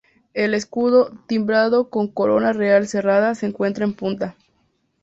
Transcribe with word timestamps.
El 0.33 0.55
escudo, 0.55 1.11
timbrado 1.27 1.91
con 1.91 2.07
corona 2.07 2.53
real 2.53 2.87
cerrada, 2.87 3.35
se 3.35 3.45
encuentra 3.45 3.85
en 3.85 3.93
punta. 3.93 4.35